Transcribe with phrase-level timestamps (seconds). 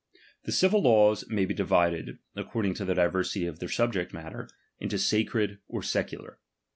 [0.45, 4.49] The civil laws may be divided, according to the diversity of their subject matter,
[4.81, 6.39] mto sacred or secular.